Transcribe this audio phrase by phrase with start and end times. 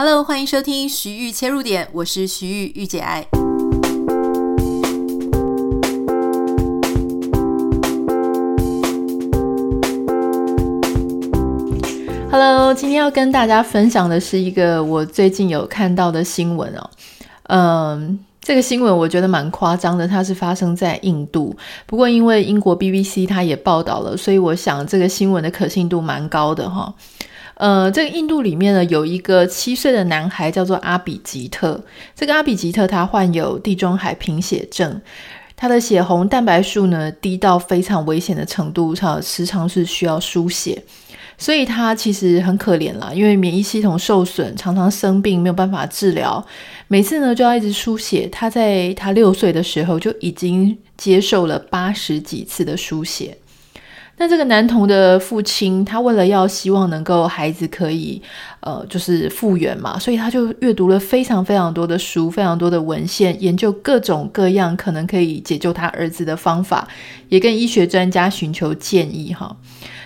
[0.00, 3.26] Hello，欢迎收听徐玉切入点，我是徐玉玉姐爱。
[12.30, 16.90] Hello，今天要跟大家分享的是一个我最近有看到的新闻哦。
[17.48, 21.56] 嗯，这个新闻我觉得蛮夸张的，它是发生在印度。
[21.86, 26.94] 不过因为英国 BBC 它也报道了，所以我想这个新闻的可信度蛮高的哈。
[27.58, 31.80] 呃，这个印度里面呢，有一个七岁的男孩叫做阿比吉特。
[32.14, 35.00] 这个阿比吉特他患有地中海贫血症，
[35.56, 40.80] 他的血红蛋白数呢低到非常危险的程度，他时常是需要输血，
[41.36, 46.46] 所以他其实很可怜啦，因为免疫系统受损，常常生病没有办法治疗，
[46.86, 48.28] 每次呢就要一直输血。
[48.30, 53.36] 他在他六岁的时候就已经接受了八十几次的输血。
[54.20, 58.20] 那这个男童的父亲，他为了要希望能够孩子可以，
[58.58, 66.88] 呃，就是复原嘛，所以他就阅读了非常非常多的书，非常多的文献，研究各种各样可能可以解救他儿子的方法，
[67.28, 69.56] 也跟医学专家寻求建议哈。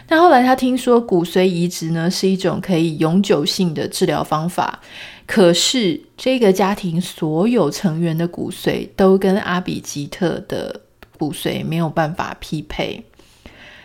[0.08, 4.78] 那后来他听说骨髓移植呢是一种可以永久性的治疗方法，
[5.26, 10.78] 可是这个家庭所有成员的骨髓都跟阿比吉特的
[11.16, 13.02] 骨髓没有办法匹配。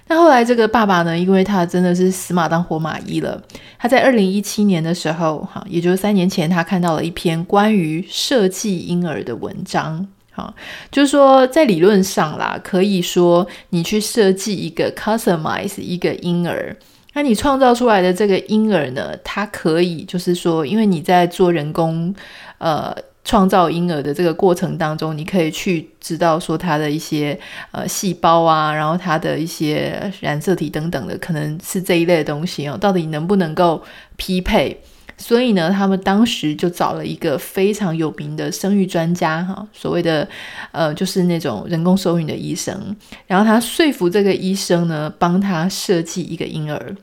[0.08, 3.41] 那后来这个爸爸呢，因为他真的是死马当活马医了，
[3.77, 10.53] 他在二零一七年的时候，哈，也就是三年前，他看到了一篇关于设计婴儿的文章，哈，
[10.89, 16.75] 就是说在理论上啦，可以说你去设计一个 customize 一个婴儿，
[17.13, 22.16] 那你创造出来的这个婴儿呢，它可以就是说，因为你在做人工，
[22.59, 22.95] 呃。
[23.28, 27.38] 创造婴儿的这个过程当中，你可以去知道说他的一些
[27.72, 33.84] 呃细胞啊，然后他的一些染色体等等的，可能是这一类的东西哦，到底能不能够
[34.16, 34.81] 匹配？
[35.17, 40.25] 所以呢，他们当时就找了一个非常有名的生育专家哈，所谓的
[40.72, 46.96] 呃就是那种人工受孕的医生，然后他说服这个医生呢，帮他设计一个婴儿。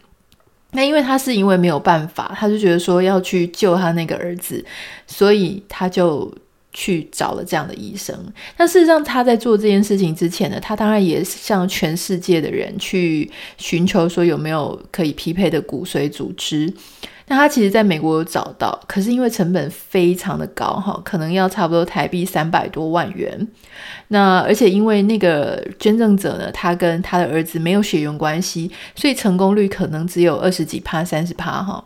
[0.75, 4.63] 那因为他是因为没有办法，他就觉得说要去救他那个儿子，
[5.07, 6.31] 所以他就
[6.73, 8.15] 去找了这样的医生。
[8.57, 16.73] 但事实上，他在做这件事情之前呢，他当然也是向全世界的人去寻求说有没有可以匹配的骨髓组织。
[17.27, 23.49] 那他其实在美国有找到，可是因为成本非常的高哈，可能要差不多台币三百多万元。
[24.09, 31.83] 那而且因为那个捐赠者呢，他跟他的儿子没有血缘关系，所以成功率可能只有二十几趴、三十趴哈。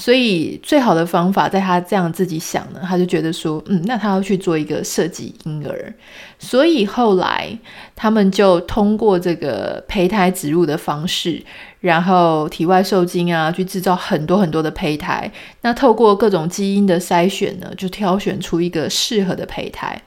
[0.00, 5.92] 所以最好的方法，在他这样自己想呢，他就觉得说，嗯，那他要去做一个设计婴儿。
[6.38, 7.58] 所以后来
[7.96, 11.42] 他们就通过这个胚胎植入的方式。
[11.80, 15.30] 然后体外受精啊，去制造很多很多的胚胎。
[15.62, 20.00] 那透过各种基因的筛选呢，就挑选出一个适合的胚胎。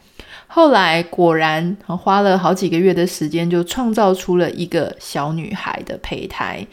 [0.53, 6.65] 后来果然花了好几个月的时间，就创造出了一个小女孩的胚胎。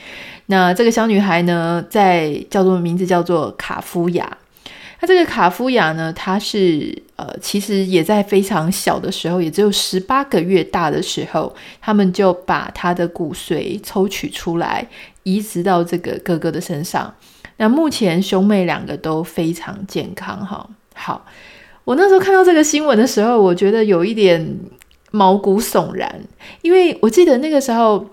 [0.46, 4.36] 那这个小女孩呢，在叫做名字叫做卡夫雅。
[5.00, 14.84] 那这个卡夫雅呢，她是呃，其实也在非常小的时候，也只有十八个月大的时候，他们就把她的骨髓抽取出来，
[15.22, 17.14] 移植到这个哥哥的身上。
[17.58, 20.68] 那目前兄妹两个都非常健康哈。
[20.94, 21.24] 好，
[21.88, 24.58] 我那时候看到这个新闻的时候，我觉得有一点
[25.10, 26.20] 毛骨悚然，
[26.60, 28.04] 因为我记得那个时候。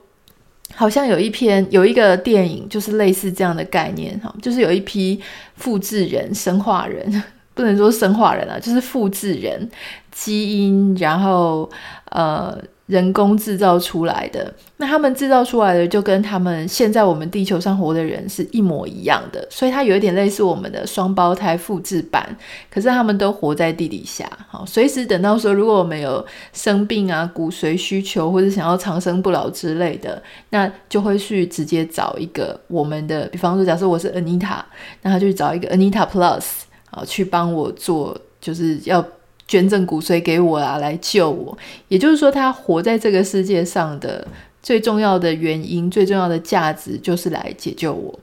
[0.74, 5.22] 好像有一篇有一个电影，就是类似这样的概念哈，就是有一批
[5.56, 9.70] 复制人、生化人， 不能说生化人啊，就是复制人
[10.12, 11.70] 基因，然后
[12.10, 12.58] 呃。
[12.88, 22.38] 人工制造出来的，那他们制造出来的就跟他们现在我们地球上活的人是一模一样的，所以它有一点类似我们的双胞胎复制版。
[22.70, 26.24] 可是他们都活在地底下，好，随时等到说如果我们有
[26.54, 30.22] 生病啊、骨髓需求或者想要长生不老之类的，
[30.52, 34.60] 那就会去直接找一个我们的，比方说，假设我是 Anita，
[35.02, 36.46] 那他就去找一个 Anita Plus
[36.92, 39.04] 啊，去帮我做，就是要。
[39.48, 41.58] 捐赠骨髓给我啊，来救我。
[41.88, 44.28] 也就是说，他活在这个世界上的
[44.64, 48.20] 最重要的原因、最重要的价值，就是来解救我。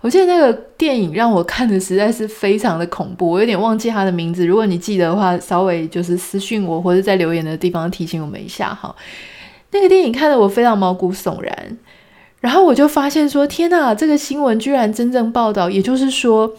[0.00, 4.46] 我记得那个电影让我看的实在是非常的恐怖，我有点忘记他的名字。
[4.46, 8.94] 如果你记得的话，稍微就是私讯我，或者在留言的地方提醒我们一下哈。
[9.72, 11.78] 那个电影看得我非常毛骨悚然，
[12.40, 16.52] 然后我就发现说：天呐，这个新闻居然真正报道，也就是说。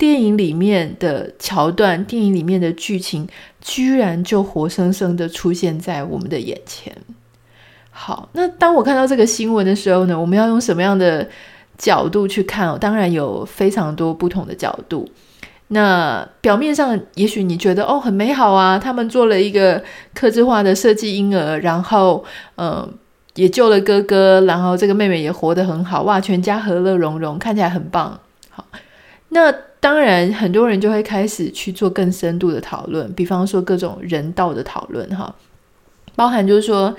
[0.00, 3.28] 电影里面的桥段，电影里面的剧情，
[3.60, 6.90] 居然就活生生的出现在我们的眼前。
[7.90, 11.28] 好，那当我看到这个新闻的时候呢，我们要用什么样的
[11.76, 12.78] 角度去看哦？
[12.80, 15.06] 当然有非常多不同的角度。
[15.68, 22.24] 那表面上也许你觉得哦很美好啊，他们做了一个克制化的设计婴儿，然后
[22.54, 22.88] 呃
[23.34, 28.18] 也救了哥哥，然后这个妹妹也活得很好，哇，全家和乐融融，看起来很棒。
[28.48, 28.64] 好，
[29.28, 35.34] 那当然很多人就会开始去做更深度的讨论，比方说各种人道的讨论哈，
[36.14, 36.94] 包含就是说。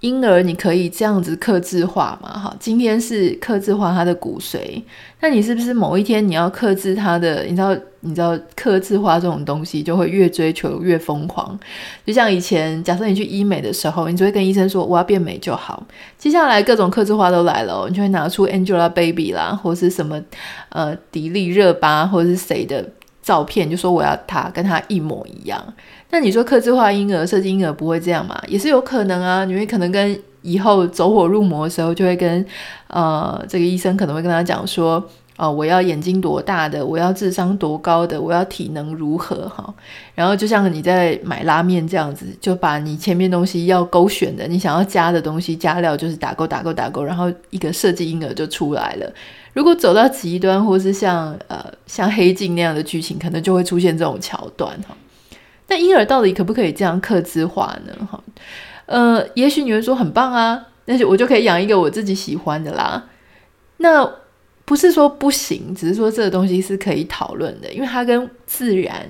[0.00, 2.28] 婴儿，你可以这样子克制化嘛？
[2.38, 4.82] 哈，今天是克制化他的骨髓，
[5.20, 7.44] 那你是不是某一天你要克制他的？
[7.44, 11.58] 你知道，你知道克制化这种东西就会越追求越疯狂。
[12.04, 15.82] 就像以前，假设你去医美的时候，你只会跟医生说我要变美就好。
[16.18, 20.22] 接下来各种克制化都来了，你就会拿出 Angelababy 啦，或是什么
[20.68, 22.86] 呃迪丽热巴，或者是谁的
[23.22, 25.74] 照片，就说我要他跟他一模一样。
[26.10, 28.40] 那你说客制化婴儿、设计婴儿不会这样吗？
[28.46, 29.44] 也是有可能啊。
[29.44, 32.44] 你会可能跟以后走火入魔的时候，就会跟
[32.86, 35.04] 呃这个医生可能会跟他讲说，
[35.36, 39.74] 哦、我要眼睛多大的，我要智商多高的，我要体能如何哈。
[40.14, 49.12] 然后就像你在买拉面这样子，就把你前面东西要勾选的，你想要加的东西加料，就是打勾打勾打勾，然后一个设计婴儿就出来了。
[49.52, 54.96] 如果走到极端，或是像呃像黑镜那样的剧情，可能就会出现这种桥段哈。
[55.68, 58.08] 那婴儿到底可不可以这样克制化呢？
[58.10, 58.22] 哈，
[58.86, 63.04] 呃，也许你会说很棒啊，那就我就可以养一个我自己喜欢的啦。
[63.78, 64.08] 那
[64.64, 69.06] 不是说不行，只是说这个东西是可以讨论的，因为它跟自然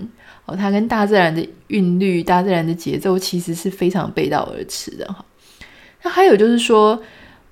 [0.47, 5.25] 哦，它跟大自然的韵律、大自然的节奏其实是非常背道而驰的哈。
[6.03, 7.01] 那还有就是说，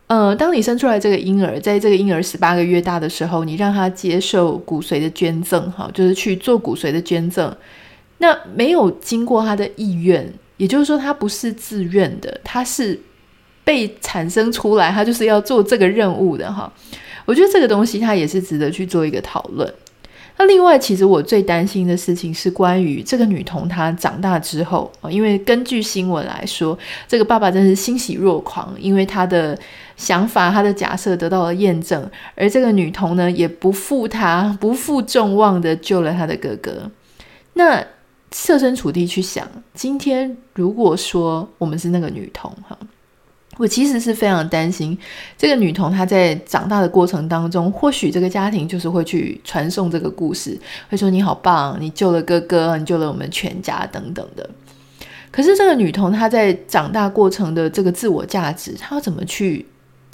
[0.07, 7.55] 呃，当你生出来这个婴儿，在这个婴儿十八个月大的时候，你让他接受骨髓的捐赠，哈，就是去做骨髓的捐赠。
[8.19, 12.99] 那没有经过他的意愿，也就是说他不是自愿的，他是
[13.65, 16.73] 被产生出来，他就是要做这个任务的哈。
[17.25, 19.73] 我觉得这个东西他也是值得去做一个讨论。
[20.37, 26.77] 那另外，其实我最担心的事情是关于这个女童她长大之后啊，因为根据新闻来说，
[27.07, 29.57] 这个爸爸真是欣喜若狂，因为他的
[29.97, 36.91] 想法、他的假设得到了验证，而这个女童呢，也不负他不负众望的救了他的哥哥。
[37.53, 37.81] 那
[38.35, 42.77] 设身处地去想，今天如果说我们是那个女童哈，
[43.59, 44.99] 我其实是非常担心
[45.39, 50.59] 这个女童她在长大的过程当中，或许这个家庭就是会去传颂这个故事，
[50.91, 54.51] 会说你好棒，你救了哥哥，你救了我们全家等等的。
[55.31, 59.65] 可是这个女童她在长大过程的这个自我价值，她要怎么去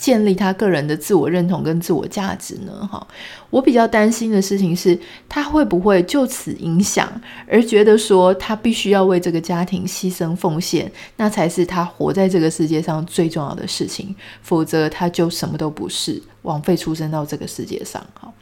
[0.00, 2.88] 建立他个人的自我认同跟自我价值呢？
[2.90, 3.06] 哈，
[3.50, 4.98] 我比较担心的事情是，
[5.28, 7.06] 他会不会就此影响，
[7.46, 18.02] 而觉得说他必须要为这个家庭牺牲奉献，那才是他活在这个世界上最重要的事情，否则他就什么都不是，枉费出生到这个世界上。
[18.18, 18.32] 哈，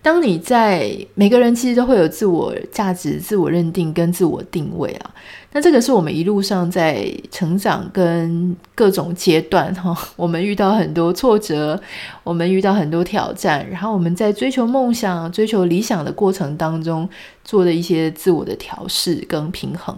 [0.00, 5.10] 当你在每个人其实都会有自我价值、自我认定跟自我定位啊。
[5.50, 11.80] 那这个是我们一路上在成长跟各种阶段哈， 我们遇到很多挫折，
[12.22, 17.08] 我们遇到很多挑战，然后我们在追求梦想、追求理想的过程当中
[17.44, 19.96] 做的一些自我的调试跟平衡，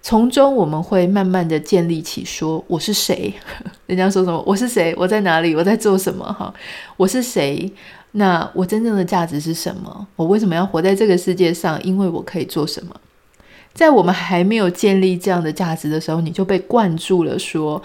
[0.00, 3.32] 从中我们会慢慢的建立起说我是谁，
[3.86, 6.24] 人家说什么我是谁，我在哪里，我在做什么？
[6.32, 6.52] 哈，
[6.96, 7.70] 我是谁，
[8.18, 10.06] 那我真正的价值是什么？
[10.16, 11.80] 我为什么要活在这个世界上？
[11.84, 12.94] 因为我可以做什么？
[13.72, 17.80] 在我们还没有建立这样的价值的时候，你就被灌注了，说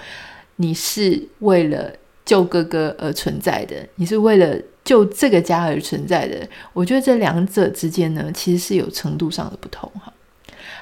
[0.56, 1.92] 你是为了
[2.26, 6.48] 救哥哥而存在的，你是为了救这个家而存在的。
[6.74, 9.92] 我觉得这两者之间呢，其实是有程度上的不同。
[10.04, 10.12] 哈，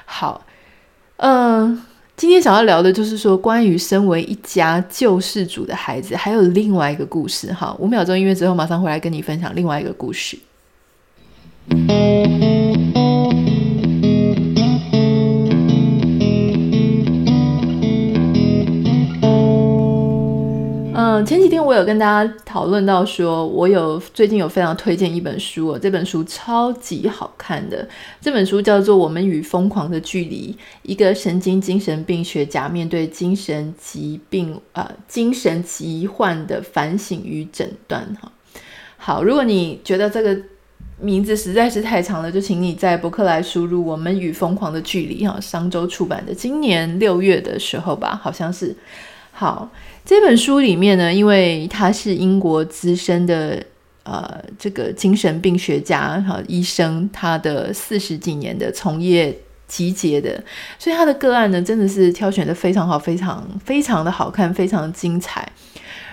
[0.06, 0.46] 好，
[1.18, 1.82] 嗯，
[2.16, 7.52] 今天想要聊的就是说，关于身为一家救世主的孩子，还有另外一个故事。
[7.52, 10.38] 哈，五秒钟音乐之后，马上回来跟你分享另外一个故事。
[21.12, 27.86] 嗯，前几天我有跟大家讨论到说，我有最近有非常推荐一本书哦，这本书超级好看的。
[28.18, 38.02] 这本书叫做《我们与疯狂的距离》，一个神经精神病学家面对精神疾病、呃、精神疾患的反省与诊断。
[38.18, 38.32] 哈，
[38.96, 40.34] 好，如果你觉得这个
[40.98, 48.74] 名字实在是太长了，就请你在博客来输入“我们与疯狂的距离”哈，商周出版的，今年六月的时候吧，好像是。
[49.32, 49.68] 好。
[50.04, 53.64] 这本书里面呢，因为他是英国资深的
[54.02, 59.32] 呃这个精神病学家哈医生，他的四十几年的从业
[59.68, 60.42] 集结的，
[60.76, 65.48] 所以他的个案呢真的是挑选的非常好，非常非常的好看，非常精彩。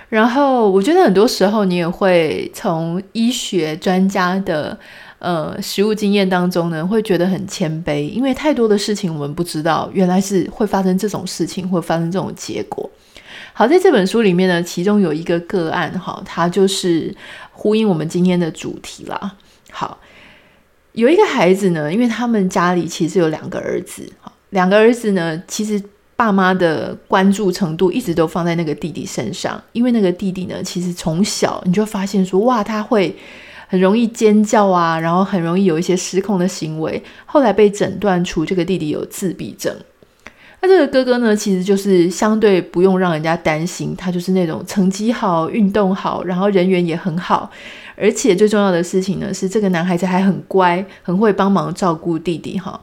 [0.07, 4.77] 然后我觉得很多时候你也会从医学专家的
[5.17, 12.87] 呃实务经验当中呢，会觉得很谦卑，因为太多的事情我们不知道，原来是会发生这种事情，会发生这种结果。
[13.59, 17.13] 好，在这本书里面呢，其中有一个个案，哈，它就是
[17.51, 19.35] 呼应我们今天的主题啦。
[19.69, 19.99] 好，
[20.93, 24.09] 有一个孩子呢，因为他们家里其实有两个儿子，
[24.51, 25.83] 两个儿子呢，其实
[26.15, 33.13] 爸妈的关注程度一直都放在那个弟弟身上，因为那个弟弟呢，其实从小你就发现说，哇，他会
[33.67, 39.75] 很容易尖叫啊，然后很容易有一些失控的行为，后来被诊断出这个弟弟有自闭症。
[40.61, 47.49] 那这个哥哥呢，其实就是相对不用让人家担心，他就是那种成绩好、运动好，然后人缘也很好，
[47.95, 52.79] 而且最重要的事情呢，是这个男孩子还很乖，很会帮忙照顾弟弟哈，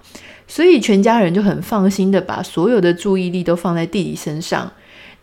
[0.49, 4.73] 所以全家人就很放心的把所有的注意力都放在弟弟身上。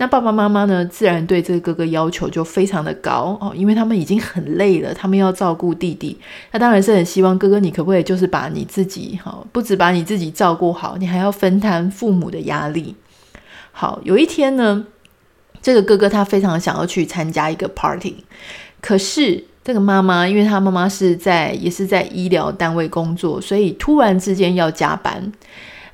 [0.04, 6.20] 那爸爸妈妈呢，自然对这个哥哥要求就非常的高哦，因为他们已经很累了，他们要照顾弟弟，
[6.52, 12.94] 那当然是很希望哥哥，你可不可以就是把你自己哈，不止把你自己照顾好，你还要分担父母的压力。
[13.72, 14.86] 好，有一天呢，
[15.62, 18.26] 这个哥哥他非常想要去参加一个 party，
[18.82, 25.32] 可是这个妈妈，因为他妈妈是在也是在医疗单位工作，所以突然之间要加班。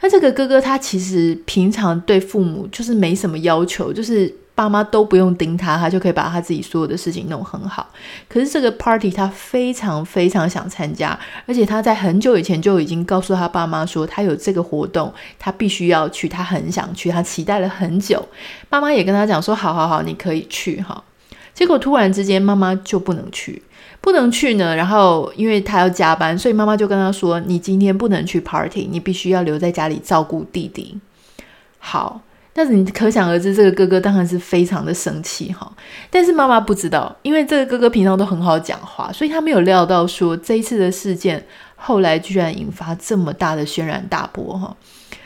[0.01, 7.89] 那这个哥哥他其实平常对父母就是没什么要求，就是爸妈都不用盯他，他就可以把他自己所有的事情弄很好。
[8.27, 18.25] 可是这个 party 他非常非常想参加，而且他在很久以前就已经告诉他爸妈说他有这个活动，他必须要去，他很想去，他期待了很久。
[18.69, 21.03] 爸妈也跟他讲说好好好，你可以去哈。
[21.59, 23.61] 结果突然之间妈妈就不能去。
[23.99, 30.97] 不能去呢，然后因为他要加班，所以妈妈就跟他说：“你今天不能去 party，你必须要留在家里照顾弟弟。”
[31.79, 32.21] 好，
[32.53, 35.69] 但是你可想而知，这个哥哥当然是非常的生气哈。
[36.09, 44.73] 但是妈妈不知道，因为这个哥哥平常都很好讲话，所以他没有料到说这一次的事件后来居然引发这么大的轩然大波哈。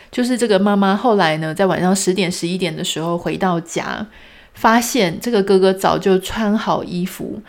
[0.09, 4.07] 就是这个妈妈后来呢，在晚上十点十一点的时候回到家，
[4.53, 7.41] 发现这个哥哥早就穿好衣服。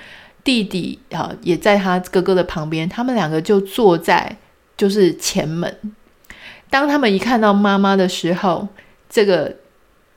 [0.43, 4.37] 弟弟啊，也在他哥哥的旁边，他们两个就坐在
[4.77, 5.75] 就是前门。
[6.69, 8.69] 当他们一看到妈妈的时候，
[9.09, 9.57] 这个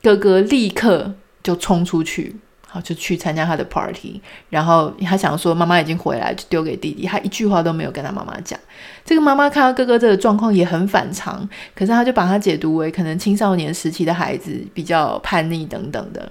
[0.02, 4.20] 哥哥立刻就冲出去，好就去参加他的 party。
[4.50, 8.60] 然后他想说妈妈已经回来，就丢给弟弟，他一句话都没有跟他妈妈讲。
[9.06, 16.30] 这个妈妈看到哥哥这个状况也很反常，可是他就把他解读为可能青少年时期的孩子比较叛逆等等的。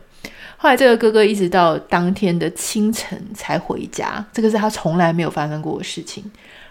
[0.60, 6.24] 后来，这个哥哥一直到当天的清晨才回家，这个是他从来没有发生过的事情。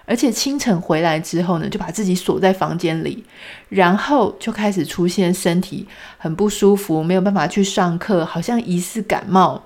[0.05, 3.25] 而且清晨回来之后呢，就把自己锁在房间里，
[3.69, 5.87] 然后就开始出现身体
[6.19, 9.64] 很不舒服，没有办法去上课，好像疑似感冒。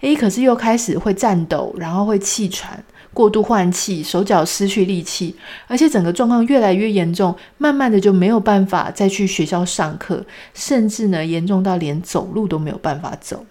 [0.00, 5.36] 诶，可是又开始会颤抖，然后会气喘，过度换气，手脚失去力气，
[5.68, 10.24] 而且整个状况越来越严重，慢慢的就没有办法再去学校上课，
[10.54, 13.44] 甚至呢，严重到连走路都没有办法走。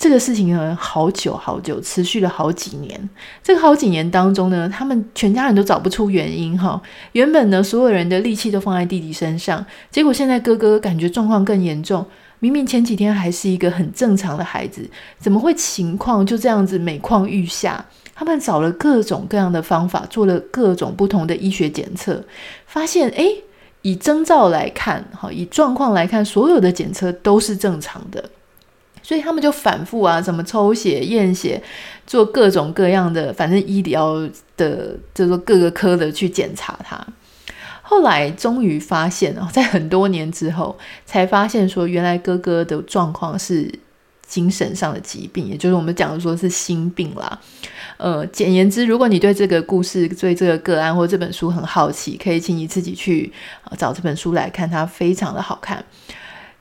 [0.00, 3.10] 这个事情呢，好久好久，持续了好几年。
[3.42, 6.80] 这个好几年当中呢，他们全家人都找不出原因哈。
[7.12, 12.06] 原本呢，所有人的力气都放在弟弟身上，结果现在哥哥感觉状况更严重。
[12.38, 14.88] 明明前几天还是一个很正常的孩子，
[15.18, 17.84] 怎么会情况就这样子每况愈下？
[18.14, 22.24] 他们找了各种各样的方法，做了各种不同的医学检测，
[22.64, 23.44] 发现诶，
[23.82, 28.30] 以征兆来看，哈，以状况来看，所有的检测都是正常的。
[29.10, 31.60] 所以他们就反复啊，什么抽血、验血，
[32.06, 34.14] 做各种各样的，反正医疗
[34.56, 37.04] 的，就是各个科的去检查他。
[37.82, 43.68] 后来终于发现哦，在很多年之后，才发现说，原来哥哥的状况是
[44.24, 47.36] 精神上的疾病，也就是我们讲的说是心病啦。
[47.96, 53.32] 呃，简言之，如果你对这个故事、对这个个案或这本书很好奇，可以请你自己去
[53.76, 55.84] 找这本书来看，它非常的好看。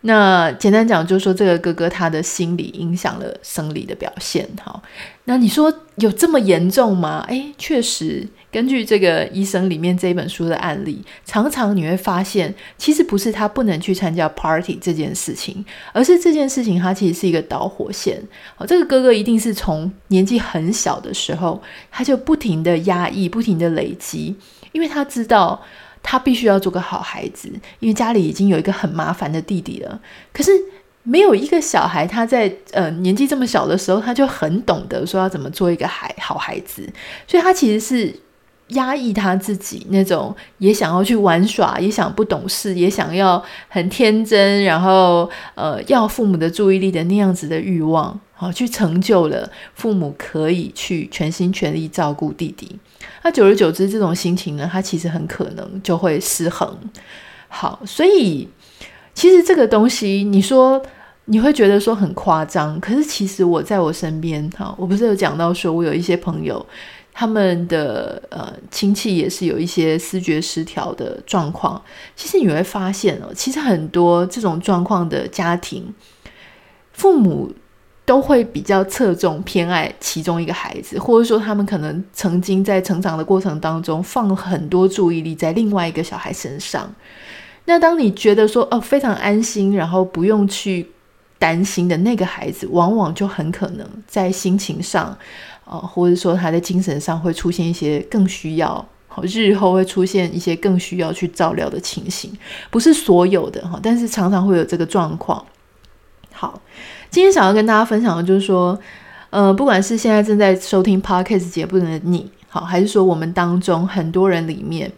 [0.02, 4.48] 那简单讲，就是说这个哥哥他的心理影响了生理的表现。
[4.64, 4.82] 好，
[5.26, 7.26] 那你说有这么严重吗？
[7.28, 18.22] 诶，确实，根据这个医生里面这一本书的案例，常常你会发现，其实不是他不能去参加 party 这件事情，而是这件事情它其实是一个导火线。
[18.56, 24.34] 好，这个哥哥一定是从年纪很小的时候，他就不停的压抑，不停的累积，
[24.72, 25.62] 因为他知道。
[26.02, 30.00] 他必须要做个好孩子，因为家里已经有一个很麻烦的弟弟了。
[30.34, 30.52] 可是
[31.04, 36.88] 没有一个小孩，他在呃年纪这么小的时候，他就很懂得说要怎么做一个孩好孩子。
[37.28, 38.14] 所以他其实是
[38.70, 48.20] 压抑他自己那种也想要去玩耍，也想不懂事，也想要很天真，然后呃要父母的注意力的那样子的欲望。
[48.40, 52.80] 好，去成就了父母可以去全心全力照顾弟弟。
[53.22, 56.74] 那久而久之，这种心情呢，他其实很可能就会失衡。
[57.50, 58.48] 好，所以
[59.14, 60.82] 其实这个东西，你说
[61.26, 66.66] 你会觉得说很夸张，可是其实我在我身边，哈，我不是有讲到说我有一些朋友，
[67.12, 71.82] 他们的呃亲戚也是有一些思觉失调的状况。
[72.16, 75.94] 其实你会发现哦，其实很多这种状况的家庭，
[76.94, 77.52] 父母。
[78.10, 86.92] 都会比较侧重偏爱其中一个孩子，或者说他们可能曾经在成长的过程当中放了很多注意力在另外一个小孩身上。
[87.66, 90.90] 那当你觉得说哦非常安心，然后不用去
[91.38, 95.16] 担心的那个孩子，往往就很可能在心情上，
[95.66, 98.84] 呃，或者说他的精神上会出现一些更需要，
[99.22, 102.36] 日后会出现一些更需要去照料的情形。
[102.72, 105.46] 不是所有的哈，但是常常会有这个状况。
[106.34, 106.60] 好。
[107.12, 108.80] 今天想要跟大家分享的就是说，
[109.32, 114.92] 呃，不管是现在正在收听 Podcast 节目的你，好，还是说我们当中很多人里面，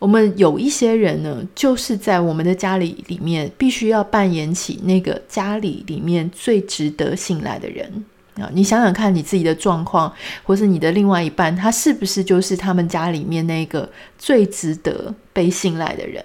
[0.00, 8.04] 我们有一些人呢，就是在我们的家里里面，必须要扮演起那个家里里面最值得信赖的人
[8.36, 8.50] 啊。
[8.52, 16.20] 你想想看，你自己的状况，或是你的另外一半，他是不是就是他们家里面那个最值得被信赖的人？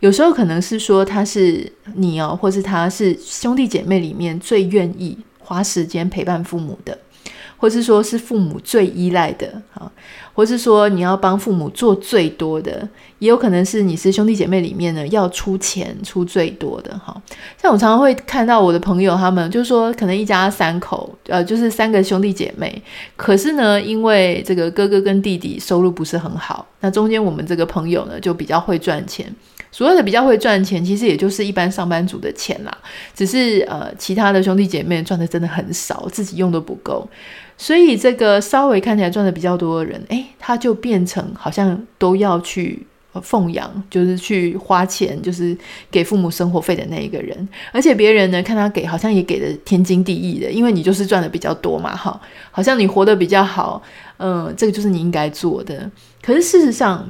[0.00, 6.96] 有时候可能是说他是你哦，或是他是兄弟姐妹里面最愿意花时间陪伴父母的，
[7.56, 9.90] 或是说是父母最依赖的啊，
[10.34, 12.88] 或是说你要帮父母做最多的，
[13.18, 17.20] 也有可能是你是兄弟姐妹里面呢要出钱出最多的哈。
[17.60, 22.80] 像我常常会看到我的朋友他们就是说，可能一家三口，呃，就是三个兄弟姐妹，
[23.16, 29.34] 可是呢，因为这个哥哥跟弟弟收入不是很好，那中间我们这个朋友呢就比较会赚钱。
[29.70, 32.76] 所谓的比较会赚钱，其实也就是一般上班族的钱啦，
[33.14, 37.06] 只是呃，其他的兄弟姐妹赚的真的很少，自己用都不够，
[37.56, 42.86] 所以这个稍微看起来赚的比较多的人，诶，他就变成好像都要去
[43.22, 45.56] 奉养，就是去花钱，就是
[45.90, 52.18] 给父母生活费的那一个人，而且别人呢看他给，好像也给的天经地义的，因为你就是赚的比较多嘛，哈，
[52.50, 53.82] 好像你活得比较好，
[54.16, 55.90] 嗯、这个就是你应该做的，
[56.22, 57.06] 可是事实上。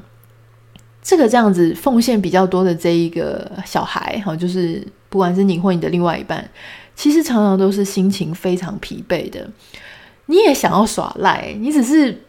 [1.09, 6.47] 这个这样子奉献比较多的这一个小孩，哈，就是不管是你或你的另外一半，
[6.95, 9.49] 其实常常都是心情非常疲惫的。
[10.27, 12.25] 你也想要耍赖，你只是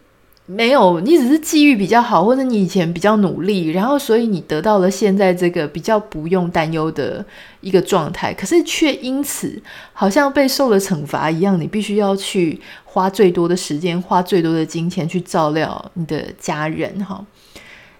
[0.46, 7.22] 没有，你只是际遇比较好，或者你以前比较努力，然后所以你得到了现在这个比较不用担忧的
[7.60, 9.62] 一个状态，可是却因此
[9.92, 17.22] 好像被受了惩罚一样，你必须要去花最多的时间，花最多的金钱去照料你的家人，哈。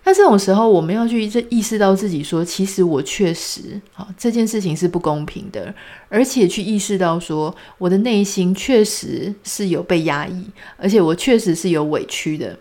[0.02, 5.72] 那这种时候，我们要去意识到自己说，其实我确实啊，这件事情是不公平的，
[6.08, 10.44] 而且去意识到说，我的内心确实是有被压抑，
[10.76, 12.58] 而且我确实是有委屈的。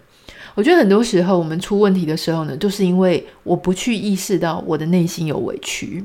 [0.56, 6.04] 我觉得很多时候我们出问题的时候呢，就是因为我不去意识到我的内心有委屈。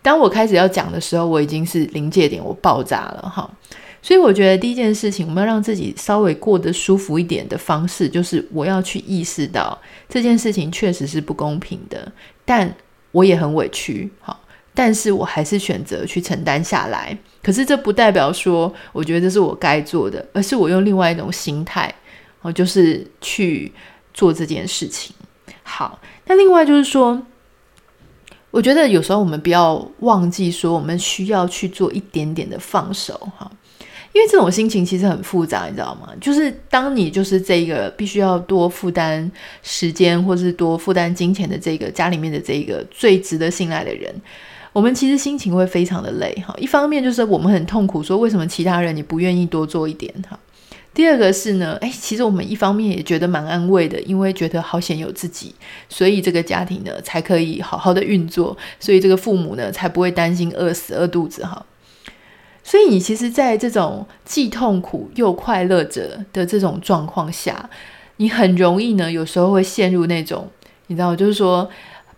[0.00, 3.48] 当我开始要讲的时候，我已经是临界点，我爆炸了哈。
[4.04, 12.10] 所以我觉得第一件事情，我们要让自己稍微过得舒服一点的方式，就是我要去意识到这件事情确实是不公平的，
[12.44, 12.74] 但
[13.12, 14.40] 我也很委屈，好，
[14.74, 17.16] 但是我还是选择去承担下来。
[17.40, 21.94] 可是这不代表说我觉得这是我该做的，而是我用另外一种心态，
[22.40, 23.72] 哦，就是去
[24.12, 25.14] 做这件事情。
[25.62, 27.24] 好，那另外就是说，
[28.50, 33.48] 我觉得有时候我们不要忘记说，我们需要去做一点点的放手，哈。
[34.12, 36.08] 因为这种心情其实很复杂，你知道吗？
[36.20, 39.30] 就是当你就是这个必须要多负担
[39.62, 44.14] 时间，或是多负担金钱的这个家里面的这个最值得信赖的人，
[44.72, 46.54] 我们其实心情会非常的累哈。
[46.58, 50.38] 一方面就是我们很痛苦，说为什么其他人你不愿意多做一点哈？
[50.92, 55.54] 第二个是呢，诶，其实我们一方面也觉得蛮安慰的，因为觉得好险有自己，
[55.88, 61.64] 所以这个家庭呢才可以好好的运作，所以这个父母呢才不会担心饿死饿肚子哈。
[62.64, 67.68] 所以你其实，在这种既痛苦又快乐着的这种状况下，
[68.18, 70.48] 你很容易呢，有时候会陷入那种，
[70.86, 71.68] 你知道，就是说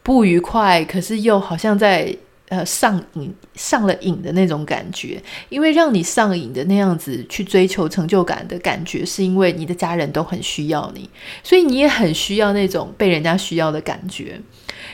[0.02, 2.14] 不愉快，可是又好像在
[2.48, 5.22] 呃上瘾、上了瘾的那种感觉。
[5.48, 11.08] 因为让你上瘾的那样子去追求成就感的感觉，是因为你的家人都很需要你，
[11.42, 14.38] 所以你也很需要那种被人家需要的感觉。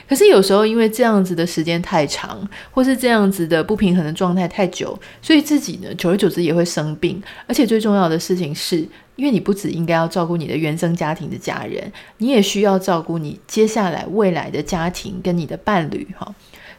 [0.07, 7.21] 可是有时候，因为这样子的时间太长，或是这样子的不平衡的状态太久，所以自己呢，久而久之也会生病。
[7.47, 8.77] 而且最重要的事情是，
[9.15, 16.33] 因为你不只应该要照顾你的原生家庭的家人，你也需要照顾你接下来未来的家庭跟你的伴侣哈。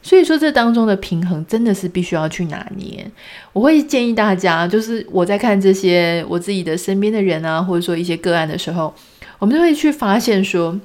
[0.05, 3.09] 所以说，这当中的平衡真的是必须要去拿捏。
[3.53, 8.93] 我会建议大家，就是我在看这些我自己的身边的人啊，或者说一些个案的时候，
[9.39, 10.77] 我们就会去发现说，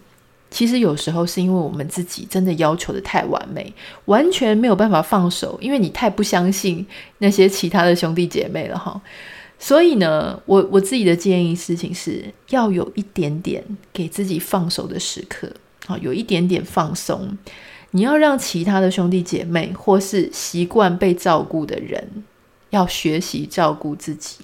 [0.49, 3.73] 其实有时候是因为我们自己真的要求的太完美，
[4.05, 6.85] 完全没有办法放手，因为你太不相信
[7.17, 8.99] 那些其他的兄弟姐妹了哈。
[9.59, 15.51] 所以呢，我我自己的建议事情是要有一点点给自己放手的时刻，
[15.85, 17.37] 好，有一点点放松。
[17.91, 22.23] 你要让其他的兄弟姐妹或是习惯被照顾的人，
[22.69, 24.37] 要学习照顾自己。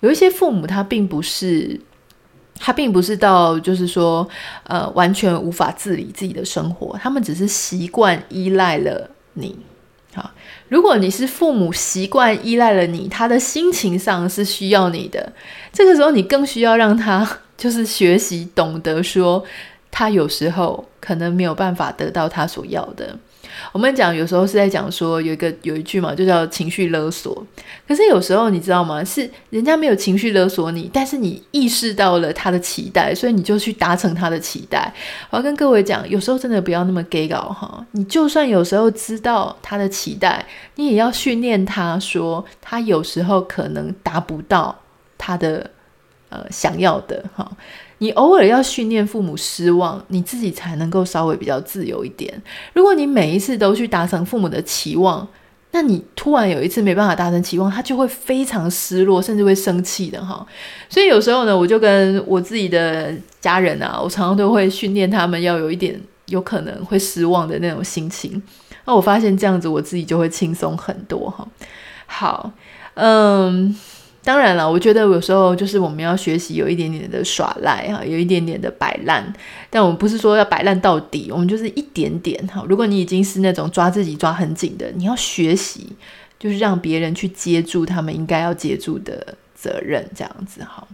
[0.00, 1.80] 有一些父母他并不是，
[2.58, 4.28] 他并不是到就是说，
[4.64, 9.56] 呃，完全无法自理自己的生活，他们只是习惯依赖了你。
[10.14, 10.30] 好，
[10.68, 15.32] 如果你是父母习惯依赖了你，他的心情上是需要你的，
[15.72, 19.44] 这个时候你更需要让他就是学习懂得说，
[19.90, 23.16] 他有时候可能没有办法得到他所要的。
[23.72, 27.46] 我们讲有时候是在讲说有一个有一句嘛，就叫情绪勒索。
[27.86, 29.02] 可是有时候你知道吗？
[29.04, 34.92] 是人家没有情绪勒索你，但是你意识到了他的期待，所以你就去达成他的期待。
[35.30, 37.86] 我要跟各位讲，有时候真的不要那么给搞哈。
[37.92, 44.78] 你就算有时候知道他的期待，你也要训练他说，他有时候可能达不到
[45.16, 45.70] 他的
[46.28, 47.50] 呃想要的哈。
[47.98, 52.42] 你偶尔要训练父母失望，你自己才能够稍微比较自由一点。
[52.72, 55.26] 如果你每一次都去达成父母的期望，
[55.72, 60.46] 那你突然有一次没办法达成期望，他就会非常失落，甚至会生气的哈。
[60.88, 68.40] 所以有时候呢，我就跟我自己的家人啊，我常常都会训练他们要有一点有可能会失望的那种心情。
[68.84, 71.46] 那我发现这样子，我自己就会轻松很多哈。
[72.06, 72.52] 好，
[72.94, 73.76] 嗯。
[74.28, 79.32] 当然了，我觉得有时候就是我们要学习有一点点的耍赖哈，有一点点的摆烂，
[79.70, 82.62] 但我们不是说要摆烂到底，我们就是一点点哈。
[82.68, 85.88] 如果你已经是那种抓自己抓很紧的，你要学习
[86.38, 90.86] 就是让别人去接住他们应该要接住的责任，这样子哈。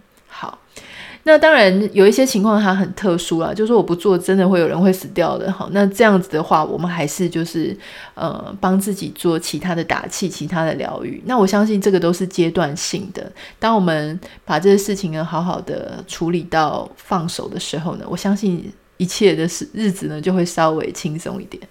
[1.26, 5.50] 那当然有一些情况它很特殊啦，就是我不做真的会有人会死掉的。
[5.50, 7.76] 好，那这样子的话，我们还是就是
[8.14, 11.22] 呃帮自己做其他的打气、其他的疗愈。
[11.24, 13.32] 那我相信这个都是阶段性的。
[13.58, 21.62] 当我们把这些事情呢好好的处理到放手的时候呢，我相信一切的日日子呢就会稍微轻松一点。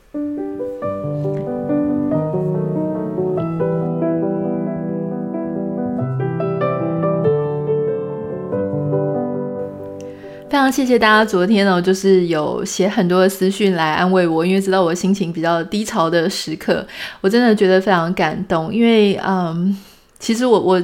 [10.64, 16.86] 常谢谢大家昨天哦，就是有写很多的私讯来安慰我，因为知道我心情比较低潮的时刻，
[17.20, 18.74] 我真的觉得非常感动。
[18.74, 19.78] 因为嗯，
[20.20, 20.82] 其实我我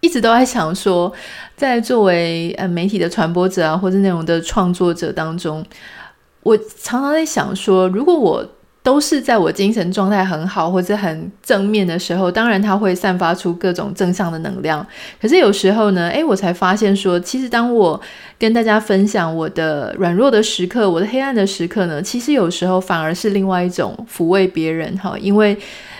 [0.00, 1.12] 一直都在想说，
[1.54, 5.62] 在作为呃媒体的传播者啊，或者内容的创作者当中，
[6.42, 8.46] 我常常在想说，如果我
[8.82, 14.84] 都是在我精神状态很好或者很正面的时候，当然它会散发出各种正向的能量。
[15.20, 18.00] 可是有时候呢，诶，我才发现说，其实当我
[18.38, 25.16] 跟大家分享我的软弱的时刻、我的黑暗的时刻呢，其实有时候反而是另外一种抚慰别人哈。
[25.20, 25.56] 因为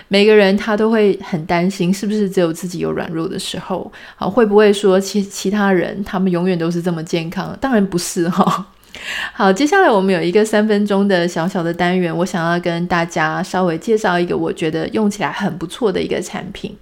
[0.08, 3.90] 每个人他都会很担心，是不是只有自己有软弱的时候？
[4.16, 7.56] 好，会不会说其其他人他们永远都是这么健康？
[7.60, 8.66] 当然不是哈。
[9.32, 16.76] 好，接下来我们有一个三分钟的小小的单元，我想要跟大家稍微介绍一个我觉得用起来很不错的一个产品。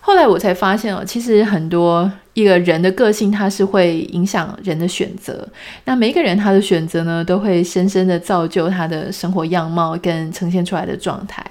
[0.00, 5.48] 后来我才发现哦，其实很多一个人的个性，它是会影响人的选择。
[5.84, 11.44] 那每一个人他的选择呢，都会深深的造就他的生活样貌跟呈现出来的状态。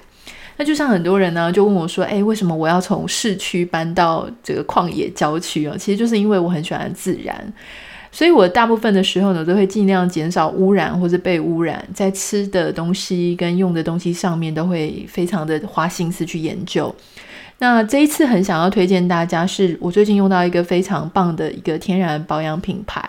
[0.56, 7.52] 那就像很多人呢，就问我说：“诶，为什么我要从市区搬到这个旷野郊区啊？”其实就是因为我很喜欢自然。
[8.16, 16.94] 所以我大部分的时候呢，都会尽量减少污染或者被污染，在吃的东西跟用的东西上面都会非常的花心思去研究。
[17.58, 23.06] 那这一次很想要推荐大家，是我最近用到一个非常棒的一个天然保养品牌，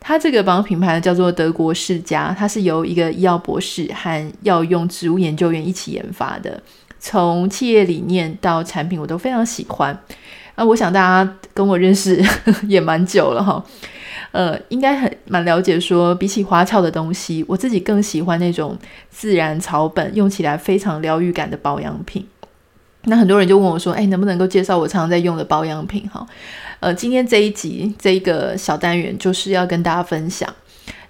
[0.00, 6.60] 它这个保养品牌呢叫做德国世家，它是由一个医药博士和药用植物研究员一起研发的，
[6.98, 9.96] 从企业理念到产品我都非常喜欢。
[10.56, 12.22] 那我想大家跟我认识
[12.68, 13.64] 也蛮久了哈。
[14.32, 18.78] 呃，应该很蛮了解说，比起花俏的东西，我自己更喜欢那种
[19.10, 22.26] 自然草本，用起来非常疗愈感的保养品。
[23.04, 26.26] 那很多人就问我说：“哎，能不能够介绍我常常在用的保养品？”哈，
[26.80, 30.48] 呃，今天这一集这一个小单元就是要跟大家分享。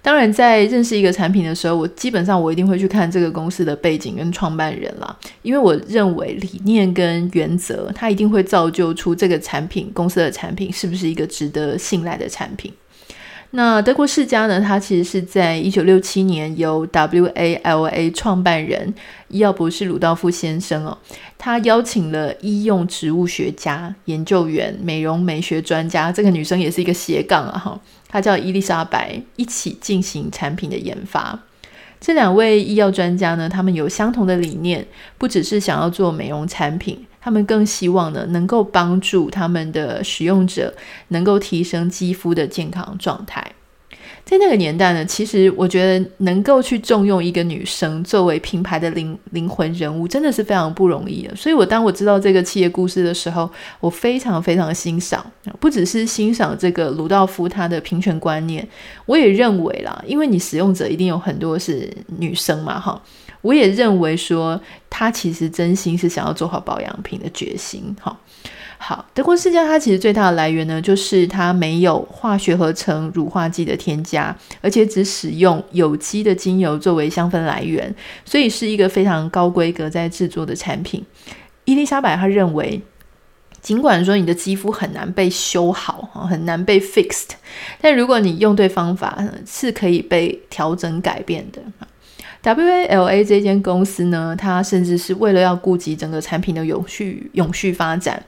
[0.03, 12.73] 当然，在认识一个产品的时候，我基本上我一定会去看这个公司的背景跟创办人啦，因为我认为理念跟原则，它一定会造就出这个产品公司的产品是不是一个值得信赖的产品。
[13.51, 18.93] 那德国世家呢，它其实是在一九六七年由 WALA 创办人
[19.29, 20.97] 医药博士鲁道夫先生哦，
[21.37, 27.79] 他邀请了医用植物学家、研究员、美容美学专家，这个女生也是一个斜杠啊哈，
[28.13, 31.39] 她叫伊丽莎白，一起进行产品的研发。
[31.99, 34.85] 这两位医药专家呢，他们有相同的理念，
[35.17, 40.75] 不只是想要做美容产品，他们更希望呢，能够帮助他们的使用者
[41.07, 43.53] 能够提升肌肤的健康状态。
[44.25, 51.35] 在那个年代呢，其实我觉得能够去重用一个女生作为品牌的灵灵魂人物，真的是非常不容易的。
[51.35, 53.49] 所以，我当我知道这个企业故事的时候，
[53.81, 55.23] 我非常非常欣赏，
[55.59, 58.65] 不只是欣赏这个鲁道夫他的平权观念，
[59.05, 62.99] 我也认为啦，因为你使用者一定有很多是女生嘛，哈，
[63.41, 64.59] 我也认为说
[64.89, 68.17] 他其实真心是想要做好保养品的决心，哈。
[68.85, 81.01] 好，德国世家它其实最大的来源呢，就是它没有化学合成乳化剂的添加，而且只使用有机的精油作为香氛来源，所以是一个非常高规格在制作的产品。
[81.63, 82.81] 伊丽莎白她认为，
[83.61, 87.29] 尽管说你的肌肤很难被修好，很难被 fixed，
[87.79, 89.17] 但如果你用对方法，
[89.47, 91.61] 是可以被调整改变的。
[92.43, 98.21] WALA 这间公司呢，它甚至是为了要顾及整个产品的永续永续发展，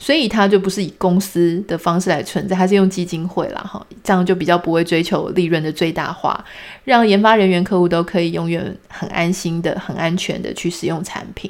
[0.00, 6.42] 所以它就不是以公司的方式来存在，它是用基金会啦，哈，这样就比较不会追求利润的最大化，
[6.84, 11.48] 让研发人员、客户都可以永远很安心的、很安全的去使用产品。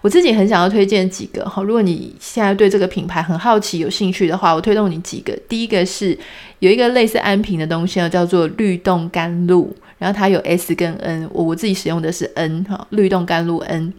[0.00, 5.36] 我自己很想要推荐几个哈，如果你现在对这个品牌很好奇、有兴趣的话，我推动你几个。
[5.48, 6.18] 第一个是
[6.60, 9.74] 有一个类似安瓶的东西叫做律动甘露。
[9.98, 13.94] 然后它有 S 跟 N，我我自己使用的是 N 哈，律动甘露 N，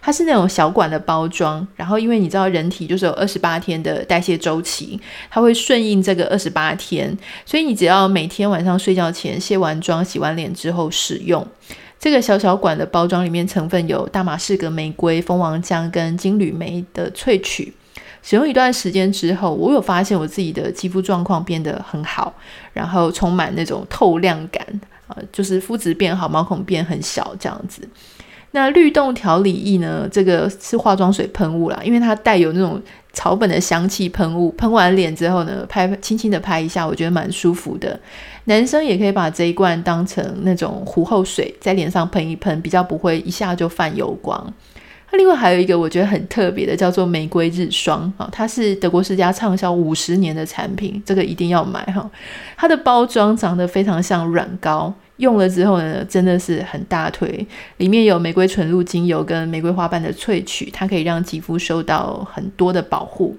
[0.00, 1.66] 它是那种小管的包装。
[1.76, 11.46] 然后因为你知道人体就是有二十八天的代谢周期，它会顺应这个二十八天，所以你只要每天晚上睡觉前卸完妆、洗完脸之后使用
[11.98, 17.72] 这个小小管的包装，里面成分有大马士革玫瑰、蜂王浆跟金缕梅的萃取。
[18.22, 22.34] 使用一段时间之后，我有发现我自己的肌肤状况变得很好，
[22.72, 24.64] 然后充满那种透亮感。
[25.06, 27.88] 啊，就是肤质变好，毛孔变很小这样子。
[28.52, 30.08] 那律动调理液呢？
[30.10, 32.80] 这个是化妆水喷雾啦，因为它带有那种
[33.12, 37.98] 草本的香气喷雾，喷完脸之后呢，拍轻轻的拍一下，我觉得蛮舒服的。
[38.44, 44.52] 男生也可以把这一罐当成那种糊后水，在脸上喷一喷，比较不会一下就泛油光。
[45.10, 52.10] 那另外还有一个我觉得很特别的，叫做玫瑰日霜啊，它是德国世家畅销五十年的产品，这个一定要买哈。
[52.56, 57.46] 它的包装长得非常像软膏，用了之后呢，真的是很大推。
[57.76, 63.36] 里面有玫瑰纯露精油跟玫瑰花瓣的萃取，它可以让肌肤受到很多的保护。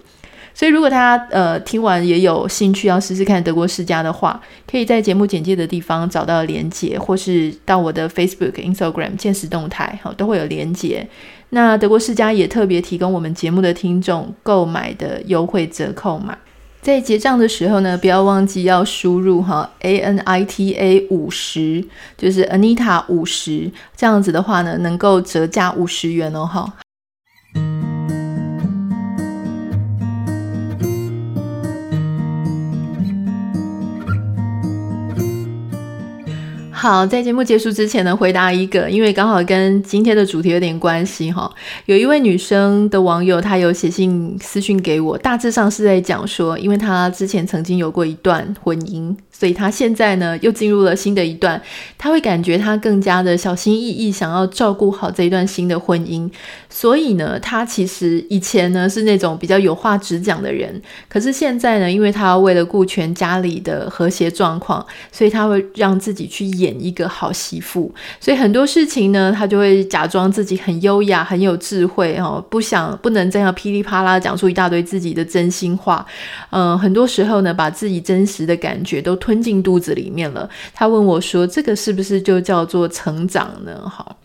[0.54, 11.08] 所以，如果大家呃听完也有兴趣要试试看德国世家的话，可以在节目简介的地方找到连结，或是到我的 Facebook、Instagram 限时动态，好，都会有连结。
[11.52, 16.38] 那德国世家也特别提供我们节目的听众购买的优惠折扣码，
[16.82, 21.84] 在结账的时候呢，不要忘记要输入哈 A N I T A 五十，
[22.18, 26.74] 就是 Anita 五十，这样子的话呢，能够折价五十元哦，哈。
[36.82, 41.54] 好，在节目结束之前呢，回答一个，因为刚好跟今天的主题有点关系哈。
[41.88, 49.14] 有一位女生的网友，她有写信私讯给我，大致上是在讲说，因为她之前曾经有过一段婚姻。
[49.30, 51.62] 所以她现在呢，又进入了新的一段，
[51.98, 56.30] 她会感觉她更加的小心翼翼，想要照顾好这一段新的婚姻。
[56.70, 67.94] 所以呢，她其实以前呢是那种比较有话直讲的人，可是现在呢，因为她为了顾全家里的和谐状况，所以她会让自己去演一个好媳妇。
[68.20, 76.06] 所以很多事情呢，他就会假装自己很优雅、很有智慧哦，不想不能这样噼里啪啦讲出一大堆自己的真心话。
[76.50, 80.50] 嗯、很多时候呢，把自己真实的感觉都吞进肚子里面了。
[80.74, 84.18] 他问我说：“这个是不是就叫做成长呢？”好，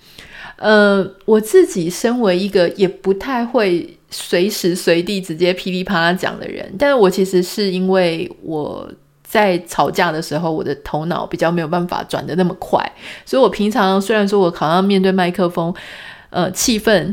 [0.56, 8.88] 呃，我自己身为一个也不太会随时随地直接噼里啪啦讲的人，但是我其实是因为我
[9.34, 12.80] 在吵架的时候，我的头脑比较没有办法转得那么快，
[13.26, 15.74] 所以我平常虽然说我好像面对麦克风，
[16.30, 17.12] 呃，气氛。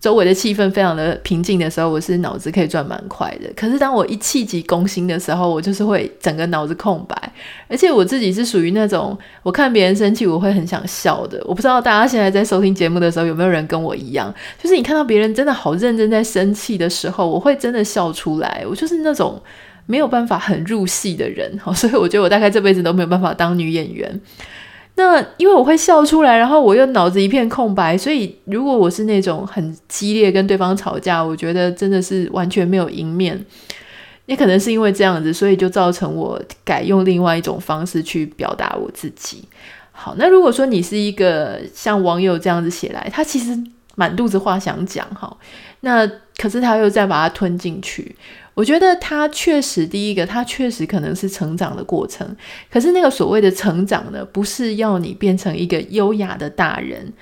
[0.00, 3.52] 周围的气氛非常的平静的时候，我是脑子可以转蛮快的。
[3.56, 7.32] 可是当我一气急攻心的时候，我就是会整个脑子空白。
[7.66, 11.42] 而且我自己是属于那种，我看别人生气，我会很想笑的。
[11.44, 18.64] 我不知道大家现在在收听节目的时候有没有人跟我一样，就是你看到别人真的好认真在生气的时候，我会真的笑出来。
[18.70, 19.42] 我就是那种
[19.88, 24.20] 没有办法很入戏的人，好 所以我觉得我大概这辈子都没有办法当女演员。
[24.96, 33.42] 那因为我会笑出来，然后我又脑子一片空白，所以如果我是那种很激烈跟对方吵架，我觉得真的是完全没有赢面。
[34.26, 39.42] 也可能是因为这样子，所以就造成我改用另外一种方式去表达我自己。
[39.90, 43.58] 好，那如果说你是一个像网友这样子写来，他其实
[43.94, 45.34] 满肚子话想讲哈，
[45.80, 48.14] 那可是他又再把它吞进去。
[48.58, 52.26] 我觉得他确实，第一个，他确实可能是成长的过程。
[52.68, 57.12] 可是那个所谓的成长呢，不是要你变成一个优雅的大人。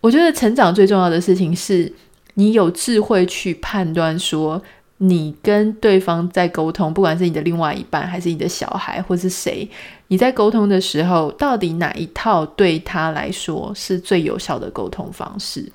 [0.00, 1.92] 我觉得成长最重要的事情是，
[2.36, 4.62] 你有智慧去判断说，
[4.96, 9.68] 你跟对方在沟通，不管是你的另外一半，还是你的小孩，或是谁，
[10.06, 15.70] 你在沟通的时候，到底哪一套对他来说是最有效的沟通方式？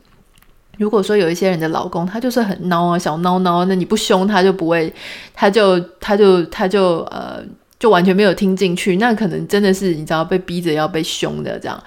[0.77, 4.93] 如果说有一些人的老公，他就是很孬啊，小孬孬，那你不凶他就不会，
[5.33, 7.43] 他就他就他就呃，
[7.79, 11.83] 就完全没有听进去，那可能真的是你知道被逼着要被凶的这样。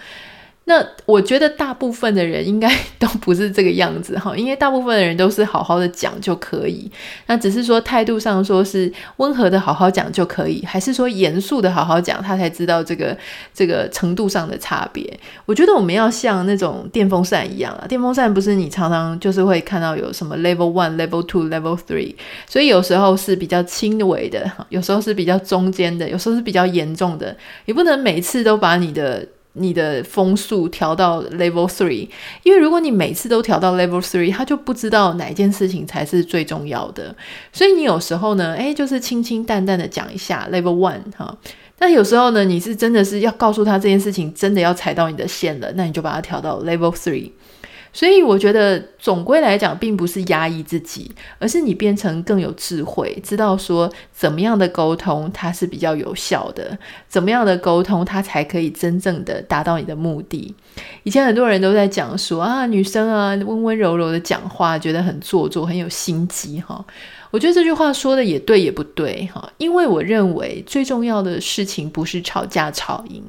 [0.71, 6.89] 那我觉得大部分的人应该 都不是这个样子哈，因为大部分的人都是好好的讲就可以，
[7.27, 13.19] 那只是说态度上说是温和的好好讲就可以，还是说严肃的好好讲，他才知道这个
[13.53, 15.19] 这个程度上的差别。
[15.45, 22.15] 我觉得我们要像那种电风扇一样啊，电风扇不是你常常就是会看到有什么 level one、level two、level three，
[22.47, 29.27] 所以有时候是比较轻微的，有时候是比较中间的，有时候是比较严重的，你不能每次都把你的。
[29.55, 32.09] 你的风速调到 level three，
[32.43, 37.15] 因为如果你每次都调到 level three，他就不知道哪件事情才是最重要的。
[37.53, 41.37] 所以你有时候呢，诶，就是清清淡淡的讲一下 level one 哈。
[41.77, 47.31] 但有时候呢，你是真的是要告诉他这件事情真的要踩到你的线了，那你就把它调到 level three。
[47.93, 60.55] 所以我觉得总归来讲，并不是压抑自己，而是你变成更有智慧，知道说怎么样的沟通它是比较有效的，怎么样的沟通它才可以真正的达到你的目的。
[61.03, 66.85] 以前很多人都在讲说啊，女生啊温温柔柔的讲话，觉得很做作，很有心机哈。
[67.33, 73.23] 我觉得这句话说的也对也不对哈，因为我认为最重要的事情不是吵架吵赢，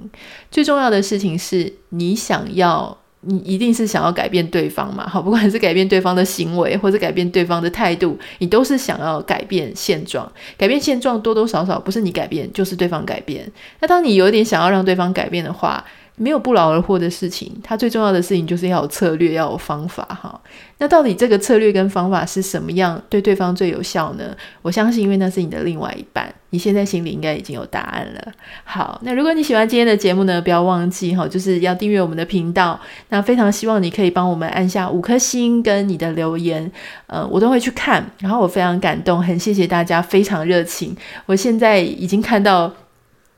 [0.52, 3.01] 最重要的事情是你想要。
[3.22, 5.08] 你一定是想要改变对方嘛？
[5.08, 10.30] 好，不管是改变对方的行为，或者改变对方的态度，你都是想要改变现状。
[10.58, 13.50] 改变现状多多少少不是你改变，就是对方改变。
[13.80, 15.86] 那当你有点想要让对方改变的话，
[16.22, 20.40] 没有不劳而获的事情，它最重要的事情就是要有策略，要有方法哈。
[20.78, 24.36] 那到底这个策略跟方法是什么样，对对方最有效呢？
[24.62, 28.32] 我相信，因为那是你的另外一半，你现在心里应该已经有答案了。
[28.64, 32.80] 好，那如果你喜欢今天的节目呢，不要忘记哈，就是要订阅我们的频道。
[33.10, 36.72] 那非常希望你可以帮我们按下五颗星跟你的留言，
[37.08, 40.96] 呃，我都会去看，然后我非常感动，很谢谢大家，非常热情。
[41.26, 42.72] 我现在已经看到。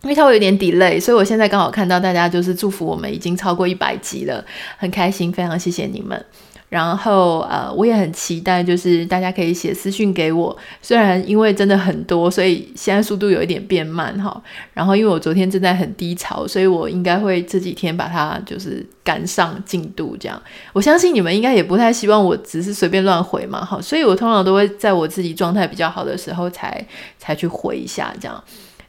[0.03, 4.43] 因为它会有点 delay，所以我现在刚好看到大家就是祝福我们已经超过一百集了，
[4.77, 6.23] 很开心，非常谢谢你们。
[6.67, 10.57] 然后呃，我也很期待，就是大家可以写私讯给我。
[10.81, 14.41] 虽然因为真的很多，所以现在速度有一点变慢哈。
[14.73, 20.41] 然后因为我昨天正在很低潮，所以我应该会这几天把它就是赶上进度这样。
[20.73, 26.83] 我相信你们应该也不太希望我只是随便乱回嘛哈，所以我通常都会在我自己状态比较好的时候才
[27.19, 28.43] 才去回一下这样。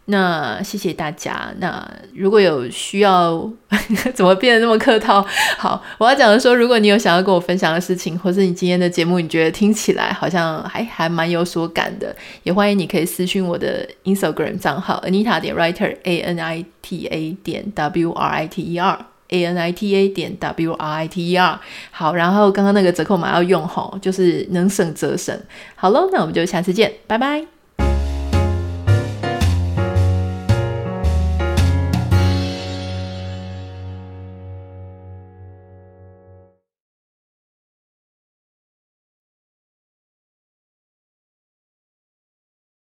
[0.07, 1.51] 那谢谢大家。
[1.59, 1.83] 那
[2.15, 3.51] 如果有需要，
[4.15, 5.25] 怎么变得那么客套？
[5.57, 18.63] 好，我要讲的说，如果你有想要跟我分享的事情，或是你今天的节目，你觉得听起来好像还还蛮有所感的，也欢迎你可以私讯我的 Instagram 账号 Anita 点 Writer A N I T A 点 W R I T
[18.63, 21.59] E R A N I T A 点 W R I T E R。
[21.91, 25.35] 好，然后刚刚那个折扣码要用吼，就是能省则省。
[25.75, 27.54] 好喽，那我们就下次见，拜拜。